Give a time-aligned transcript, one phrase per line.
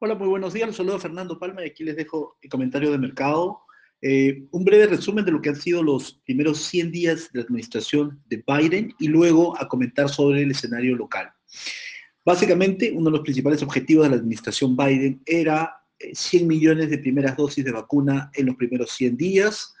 [0.00, 0.66] Hola, muy buenos días.
[0.66, 3.60] Los saludo a Fernando Palma y aquí les dejo el comentario de mercado.
[4.02, 7.44] Eh, un breve resumen de lo que han sido los primeros 100 días de la
[7.44, 11.30] administración de Biden y luego a comentar sobre el escenario local.
[12.24, 15.76] Básicamente, uno de los principales objetivos de la administración Biden era
[16.12, 19.74] 100 eh, millones de primeras dosis de vacuna en los primeros 100 días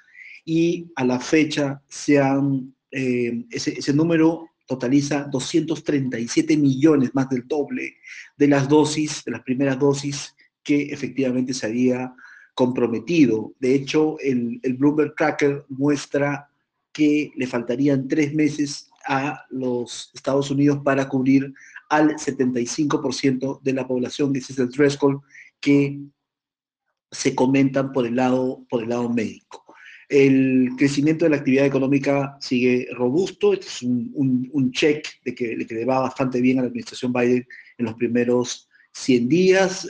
[0.44, 7.96] y a la fecha se han, eh, ese número totaliza 237 millones, más del doble
[8.36, 12.14] de las dosis, de las primeras dosis que efectivamente se había
[12.54, 13.52] comprometido.
[13.60, 16.48] De hecho, el, el Bloomberg Tracker muestra
[16.92, 21.52] que le faltarían tres meses a los Estados Unidos para cubrir
[21.90, 25.20] al 75% de la población, ese es el threshold
[25.60, 26.00] que
[27.10, 29.63] se comentan por el lado, por el lado médico.
[30.08, 35.56] El crecimiento de la actividad económica sigue robusto, este es un, un, check de que,
[35.56, 37.46] le va bastante bien a la administración Biden
[37.78, 39.88] en los primeros 100 días,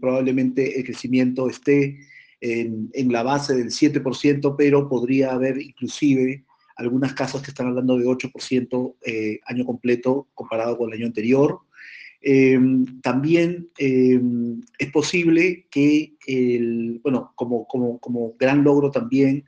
[0.00, 1.98] probablemente el crecimiento esté
[2.42, 6.44] en, la base del 7%, pero podría haber inclusive
[6.76, 11.60] algunas casas que están hablando de 8% eh, año completo comparado con el año anterior.
[12.20, 12.58] Eh,
[13.02, 14.20] también eh,
[14.78, 19.44] es posible que, el, bueno, como, como, como gran logro también,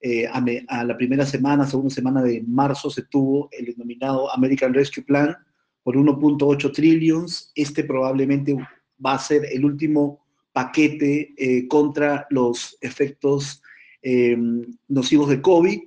[0.00, 5.02] eh, a, la primera semana, segunda semana de marzo, se tuvo el denominado American Rescue
[5.02, 5.36] Plan
[5.82, 7.50] por 1.8 trillions.
[7.54, 8.56] Este probablemente
[9.04, 10.20] va a ser el último
[10.52, 13.62] paquete eh, contra los efectos
[14.02, 15.80] em, nocivos de COVID,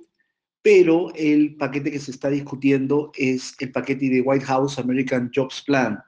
[0.62, 5.62] pero el paquete que se está discutiendo es el paquete de White House American Jobs
[5.62, 5.98] Plan,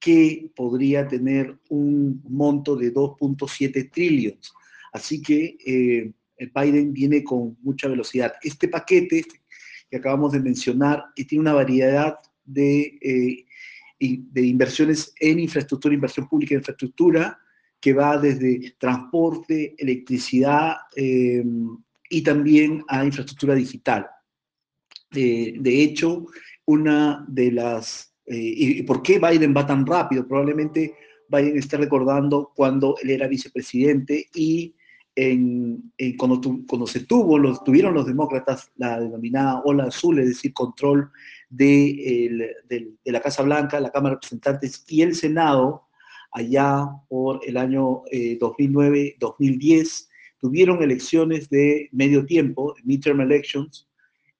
[0.00, 4.52] que podría tener un monto de 2.7 trillions.
[4.92, 6.12] Así que eh,
[6.54, 8.32] Biden viene con mucha velocidad.
[8.42, 9.24] Este paquete
[9.90, 13.44] que acabamos de mencionar tiene una variedad de, eh,
[13.98, 17.38] de inversiones en infraestructura, inversión pública en infraestructura,
[17.78, 21.44] que va desde transporte, electricidad eh,
[22.08, 24.06] y también a infraestructura digital.
[25.14, 26.26] Eh, de hecho,
[26.64, 28.14] una de las...
[28.24, 30.26] ¿Y por qué Biden va tan rápido?
[30.26, 30.94] Probablemente
[31.28, 34.74] Biden está recordando cuando él era vicepresidente y
[36.16, 41.10] cuando, se tuvo, tuvieron los demócratas la denominada ola azul, es decir, control
[41.50, 42.54] de,
[43.04, 45.88] la Casa Blanca, la Cámara de Representantes y el Senado,
[46.32, 50.08] allá por el año 2009-2010, eh,
[50.40, 53.88] tuvieron elecciones de medio tiempo, midterm elections,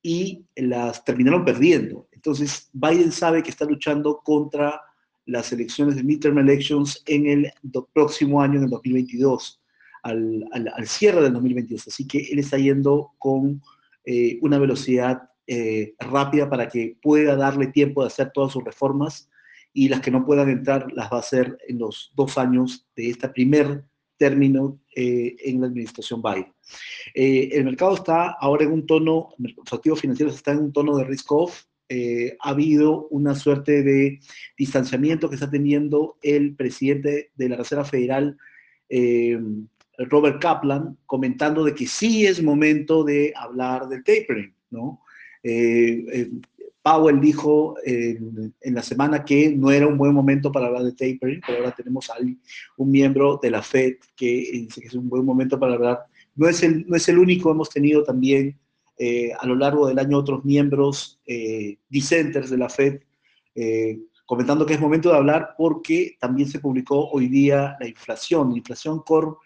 [0.02, 2.08] y las terminaron perdiendo.
[2.12, 4.80] Entonces, Biden sabe que está luchando contra
[5.26, 7.52] las elecciones de midterm elections en el
[7.92, 9.61] próximo año, en el 2022
[10.02, 11.88] al, cierre del 2022.
[11.88, 13.62] Así que él está yendo con
[14.04, 19.28] eh, una velocidad eh, rápida para que pueda darle tiempo de hacer todas sus reformas
[19.72, 23.10] y las que no puedan entrar las va a hacer en los dos años de
[23.10, 23.84] este primer
[24.16, 26.52] término eh, en la administración Biden.
[27.14, 31.04] el mercado está ahora en un tono, los activos financieros están en un tono de
[31.04, 31.64] risk-off,
[32.40, 34.20] ha habido una suerte de
[34.56, 38.38] distanciamiento que está teniendo el presidente de la Reserva Federal,
[39.98, 45.02] Robert Kaplan comentando de que sí es momento de hablar del tapering, ¿no?
[45.42, 46.30] Eh, eh,
[46.82, 51.40] Powell dijo en, la semana que no era un buen momento para hablar de tapering,
[51.46, 52.14] pero ahora tenemos a
[52.76, 56.00] un miembro de la Fed que dice que es un buen momento para hablar.
[56.34, 58.58] No es el, no es el único, hemos tenido también
[58.98, 61.20] eh, a lo largo del año otros miembros
[61.88, 63.00] dissenters de la Fed
[64.26, 68.58] comentando que es momento de hablar porque también se publicó hoy día la inflación, la
[68.58, 69.36] inflación core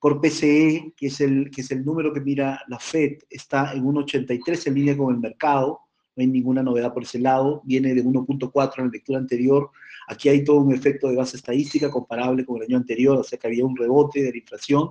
[0.00, 3.84] Core PCE, que es, el, que es el número que mira la Fed, está en
[3.84, 5.80] 1,83 en línea con el mercado,
[6.16, 9.70] no hay ninguna novedad por ese lado, viene de 1.4 en la lectura anterior,
[10.08, 13.38] aquí hay todo un efecto de base estadística comparable con el año anterior, o sea
[13.38, 14.88] que había un rebote de la inflación,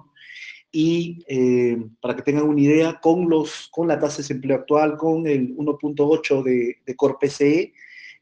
[0.72, 4.96] y eh, para que tengan una idea, con, los, con la tasa de desempleo actual,
[4.96, 7.74] con el 1.8 de, de Core PCE,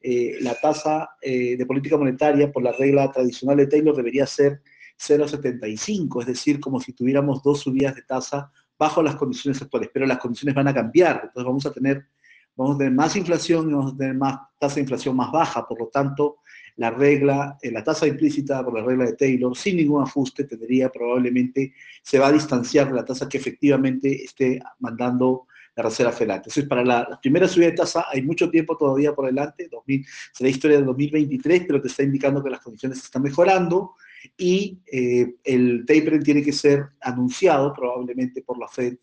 [0.01, 4.61] eh, la tasa eh, de política monetaria por la regla tradicional de Taylor debería ser
[4.99, 10.05] 0,75, es decir, como si tuviéramos dos subidas de tasa bajo las condiciones actuales, pero
[10.05, 12.07] las condiciones van a cambiar, entonces vamos a tener,
[12.55, 15.67] vamos a tener más inflación y vamos a tener más tasa de inflación más baja,
[15.67, 16.37] por lo tanto,
[16.77, 20.89] la regla, eh, la tasa implícita por la regla de Taylor, sin ningún ajuste, tendría
[20.89, 21.73] probablemente,
[22.03, 26.37] se va a distanciar de la tasa que efectivamente esté mandando la Reserva Federal.
[26.37, 30.49] Entonces, para la, primera subida de tasa hay mucho tiempo todavía por delante, 2000, será
[30.49, 33.95] historia del 2023, pero te está indicando que las condiciones están mejorando,
[34.37, 38.97] y eh, el tapering tiene que ser anunciado probablemente por la Fed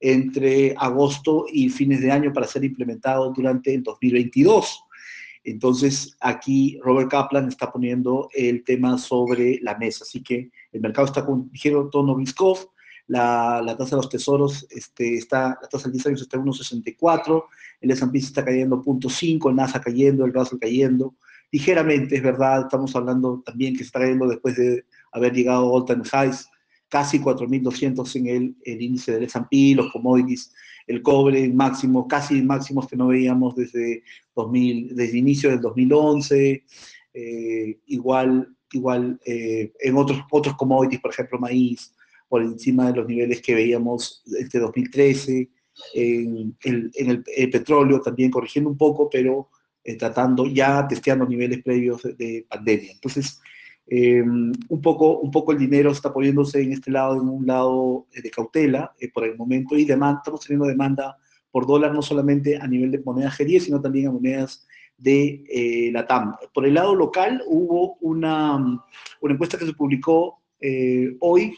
[0.00, 4.84] entre agosto y fines de año para ser implementado durante el 2022.
[5.44, 10.04] Entonces, aquí Robert Kaplan está poniendo el tema sobre la mesa.
[10.04, 12.68] Así que el mercado está con ligero tono Riskov,
[13.08, 16.44] la, la, tasa de los tesoros este, está, la tasa de 10 años está en
[16.44, 17.44] 1,64,
[17.80, 21.14] el S&P está cayendo 0.5, el NASA cayendo, el Russell cayendo,
[21.50, 26.02] ligeramente, es verdad, estamos hablando también que está cayendo después de haber llegado a all-time
[26.04, 26.48] highs,
[26.88, 30.52] casi 4.200 en el, el, índice del S&P, los commodities,
[30.86, 34.02] el cobre máximo, casi máximos que no veíamos desde,
[34.34, 36.64] 2000, desde inicio del 2011,
[37.14, 41.92] eh, igual, igual eh, en otros, otros commodities, por ejemplo, maíz,
[42.28, 45.50] por encima de los niveles que veíamos desde 2013,
[45.94, 49.48] en, en el, petróleo también corrigiendo un poco, pero
[49.98, 52.92] tratando ya, testeando niveles previos de, de pandemia.
[52.92, 53.40] Entonces,
[53.90, 58.06] eh, un, poco, un poco el dinero está poniéndose en este lado, en un lado
[58.12, 61.16] eh, de cautela eh, por el momento y demanda, estamos teniendo demanda
[61.50, 64.66] por dólar no solamente a nivel de monedas G10, sino también a monedas
[64.98, 66.36] de eh, la TAM.
[66.52, 68.56] Por el lado local hubo una,
[69.22, 70.42] una encuesta que se publicó
[71.20, 71.54] hoy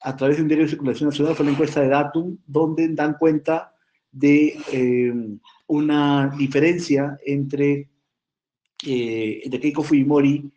[0.00, 3.16] a través de un diario de circulación nacional, fue la encuesta de Datum, donde dan
[3.18, 3.74] cuenta
[4.12, 4.56] de
[5.68, 7.88] una diferencia entre,
[8.84, 10.50] entre Keiko Fujimori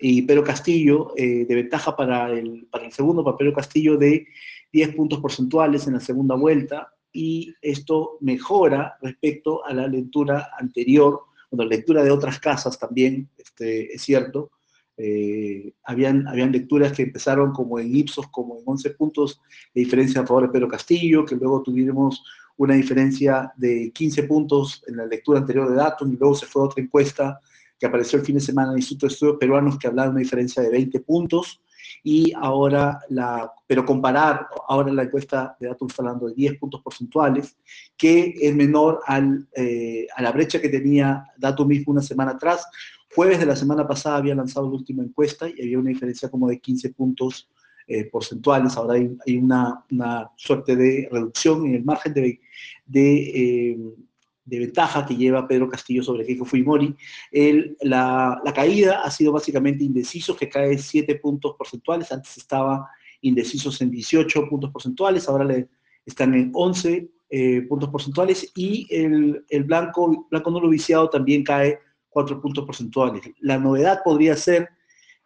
[0.00, 4.26] y Pedro Castillo, eh, de ventaja para el, para el segundo, para Pedro Castillo, de
[4.72, 11.22] 10 puntos porcentuales en la segunda vuelta, y esto mejora respecto a la lectura anterior,
[11.50, 14.52] bueno, la lectura de otras casas también, este, es cierto,
[14.96, 19.40] eh, habían, habían lecturas que empezaron como en Ipsos, como en 11 puntos
[19.74, 22.22] de diferencia a favor de Pedro Castillo, que luego tuvimos
[22.58, 26.62] una diferencia de 15 puntos en la lectura anterior de Datum, y luego se fue
[26.62, 27.40] a otra encuesta
[27.78, 30.12] que apareció el fin de semana en el Instituto de Estudios Peruanos, que hablaba de
[30.12, 31.62] una diferencia de 20 puntos,
[32.02, 37.56] y ahora, la, pero comparar, ahora la encuesta de datos hablando de 10 puntos porcentuales,
[37.96, 42.66] que es menor al, eh, a la brecha que tenía Dato mismo una semana atrás.
[43.14, 46.48] Jueves de la semana pasada había lanzado la última encuesta y había una diferencia como
[46.48, 47.48] de 15 puntos
[47.88, 48.76] eh, porcentuales.
[48.76, 52.40] Ahora hay, una, una, suerte de reducción en el margen de,
[52.86, 53.78] de eh,
[54.44, 56.94] ventaja que lleva Pedro Castillo sobre Keiko Fujimori.
[57.80, 62.88] La, la, caída ha sido básicamente indecisos, que cae 7 puntos porcentuales, antes estaba
[63.22, 65.68] indecisos en 18 puntos porcentuales, ahora le,
[66.06, 71.78] están en 11 eh, puntos porcentuales y el, el blanco, blanco nulo viciado también cae
[72.08, 73.22] 4 puntos porcentuales.
[73.40, 74.68] La novedad podría ser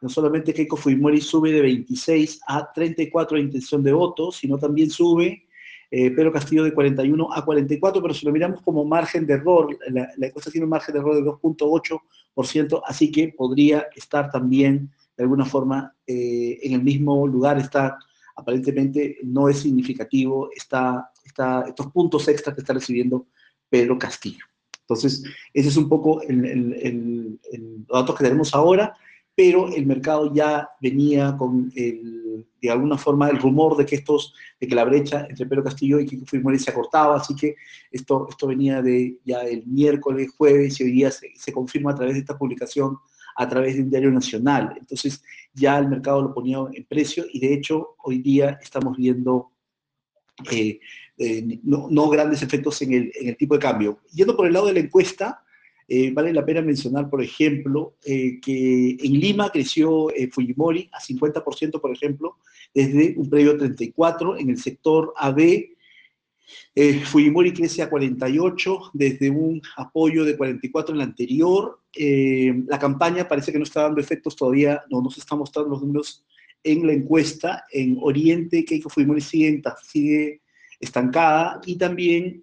[0.03, 4.91] no solamente Keiko Fujimori sube de 26 a 34 de intención de voto, sino también
[4.91, 5.47] sube
[5.91, 9.79] eh, Pedro Castillo de 41 a 44, pero si lo miramos como margen de error,
[9.89, 14.91] la, la encuesta tiene un margen de error de 2.8%, así que podría estar también
[15.17, 17.99] de alguna forma eh, en el mismo lugar, está
[18.35, 23.27] aparentemente no es significativo está, está, estos puntos extras que está recibiendo
[23.69, 24.45] Pedro Castillo.
[24.81, 25.23] Entonces,
[25.53, 28.97] ese es un poco el, el, el, el dato que tenemos ahora,
[29.35, 32.23] pero el mercado ya venía con el
[32.61, 35.99] de alguna forma el rumor de que estos, de que la brecha entre Pedro Castillo
[35.99, 37.57] y Kiko Fujimori se acortaba, así que
[37.91, 41.97] esto, esto venía de ya el miércoles, jueves, y hoy día se, se confirma a
[41.97, 42.99] través de esta publicación,
[43.37, 44.75] a través de un diario nacional.
[44.79, 49.51] Entonces ya el mercado lo ponía en precio y de hecho hoy día estamos viendo
[50.51, 50.79] eh,
[51.19, 53.99] eh, no, no, grandes efectos en el, en el tipo de cambio.
[54.13, 55.43] Yendo por el lado de la encuesta,
[55.95, 60.99] eh, vale la pena mencionar, por ejemplo, eh, que en Lima creció eh, Fujimori a
[60.99, 62.39] 50%, por ejemplo,
[62.73, 64.39] desde un previo 34.
[64.39, 65.67] En el sector AB,
[67.05, 71.81] Fujimori crece a 48 desde un apoyo de 44 en la anterior.
[71.95, 76.25] la campaña parece que no está dando efectos todavía, no nos está mostrando los números
[76.65, 77.67] en la encuesta.
[77.71, 80.41] En Oriente, Keiko Fujimori sigue, sigue
[80.81, 82.43] estancada y también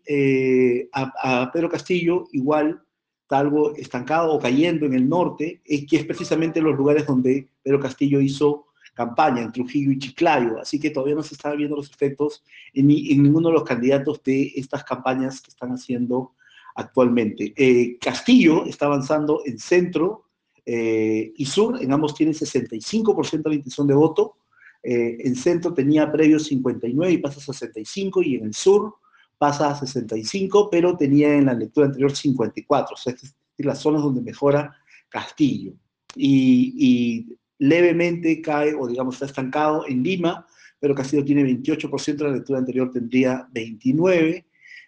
[0.93, 2.83] a Pedro Castillo igual
[3.29, 7.79] algo estancado o cayendo en el norte, es que es precisamente los lugares donde Pedro
[7.79, 11.89] Castillo hizo campaña, en Trujillo y Chiclayo, así que todavía no se están viendo los
[11.89, 12.43] efectos
[12.73, 16.33] en, en ninguno de los candidatos de estas campañas que están haciendo
[16.75, 17.53] actualmente.
[17.55, 20.25] Eh, Castillo está avanzando en centro
[20.65, 24.35] eh, y sur, en ambos tiene 65% de la intención de voto,
[24.83, 28.95] eh, en centro tenía previo 59 y pasa a 65, y en el sur
[29.39, 34.03] pasa a 65, pero tenía en la lectura anterior 54, o sea, es las zonas
[34.03, 34.75] donde mejora
[35.09, 35.73] Castillo.
[36.15, 40.45] Y, y, levemente cae, o digamos, está estancado en Lima,
[40.79, 44.45] pero Castillo tiene 28%, la lectura anterior tendría 29%.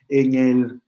[0.07, 0.81] En el,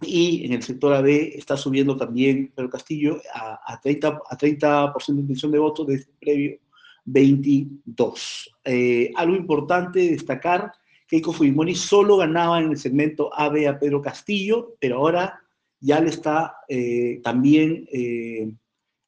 [0.00, 4.94] y en el sector AB está subiendo también Pedro Castillo a, a 30%, a 30
[5.08, 6.58] de intención de voto desde el previo
[7.04, 8.56] 22.
[8.64, 10.72] Eh, algo importante destacar
[11.06, 15.40] Keiko Fujimori solo ganaba en el segmento AB a Pedro Castillo, pero ahora
[15.80, 18.50] ya le está eh, también, eh,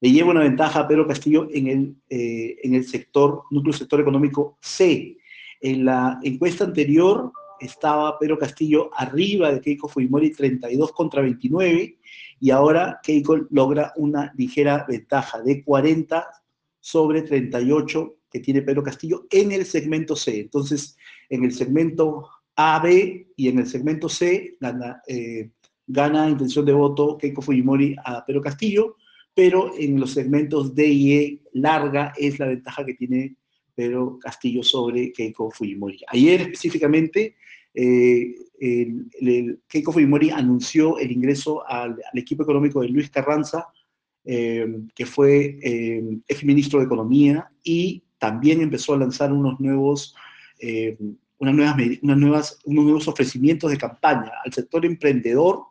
[0.00, 4.00] le lleva una ventaja a Pedro Castillo en el, eh, en el sector, núcleo sector
[4.00, 5.17] económico C.
[5.61, 11.97] En la encuesta anterior estaba Pedro Castillo arriba de Keiko Fujimori 32 contra 29
[12.41, 16.26] y ahora Keiko logra una ligera ventaja de 40
[16.79, 20.40] sobre 38 que tiene Pedro Castillo en el segmento C.
[20.40, 20.97] Entonces,
[21.28, 25.50] en el segmento A, B y en el segmento C gana, eh,
[25.87, 28.97] gana intención de voto Keiko Fujimori a Pedro Castillo,
[29.35, 33.37] pero en los segmentos D y E larga es la ventaja que tiene
[33.75, 36.00] Pedro Castillo sobre Keiko Fujimori.
[36.09, 37.37] Ayer específicamente
[37.75, 38.35] eh,
[39.68, 43.66] Keiko Fujimori anunció el ingreso al, equipo económico de Luis Carranza,
[44.25, 50.14] eh, que fue eh, ex ministro de Economía, y también empezó a lanzar unos nuevos,
[51.38, 55.64] unas nuevas, unas nuevas, unos nuevos ofrecimientos de campaña al sector emprendedor.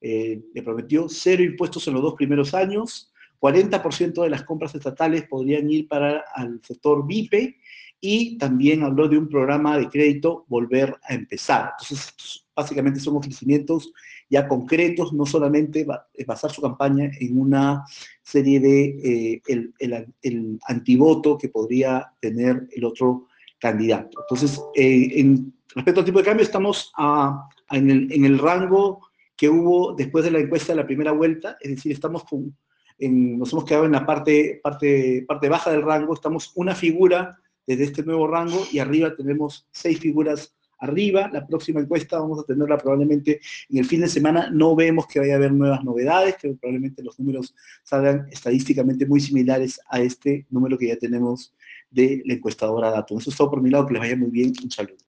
[0.00, 5.70] le prometió cero impuestos en los dos primeros años, 40% de las compras estatales podrían
[5.70, 7.56] ir para el sector VIPE
[8.00, 11.72] y también habló de un programa de crédito Volver a Empezar.
[11.72, 13.92] Entonces, básicamente son ofrecimientos
[14.30, 15.86] ya concretos, no solamente
[16.26, 17.84] basar su campaña en una
[18.22, 19.72] serie de eh, el,
[20.22, 23.28] el, antivoto que podría tener el otro
[23.58, 24.20] candidato.
[24.20, 26.92] Entonces, eh, en, respecto al tipo de cambio, estamos
[27.70, 31.56] en, el, en, el, rango que hubo después de la encuesta de la primera vuelta,
[31.60, 32.54] es decir, estamos con,
[32.98, 37.38] nos hemos quedado en la parte, parte, parte baja del rango, estamos una figura
[37.68, 41.28] desde este nuevo rango y arriba tenemos seis figuras arriba.
[41.30, 44.48] La próxima encuesta vamos a tenerla probablemente en el fin de semana.
[44.50, 49.20] No vemos que vaya a haber nuevas novedades, que probablemente los números salgan estadísticamente muy
[49.20, 51.54] similares a este número que ya tenemos
[51.90, 53.18] de la encuestadora Dato.
[53.18, 54.54] Eso es todo por mi lado, que les vaya muy bien.
[54.64, 55.07] Un saludo.